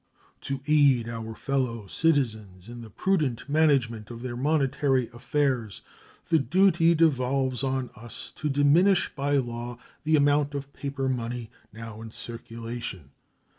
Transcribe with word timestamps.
To 0.49 0.61
aid 0.65 1.07
our 1.07 1.35
fellow 1.35 1.85
citizens 1.85 2.67
in 2.67 2.81
the 2.81 2.89
prudent 2.89 3.47
management 3.47 4.09
of 4.09 4.23
their 4.23 4.35
monetary 4.35 5.11
affairs, 5.13 5.81
the 6.29 6.39
duty 6.39 6.95
devolves 6.95 7.63
on 7.63 7.91
us 7.95 8.31
to 8.37 8.49
diminish 8.49 9.13
by 9.15 9.37
law 9.37 9.77
the 10.03 10.15
amount 10.15 10.55
of 10.55 10.73
paper 10.73 11.07
money 11.07 11.51
now 11.71 12.01
in 12.01 12.09
circulation. 12.09 13.11